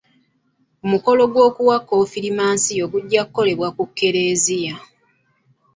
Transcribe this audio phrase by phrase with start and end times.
[0.85, 4.75] Omukolo gw'okuwa konfirimansiyo gujja kukolebwa ku kereziya.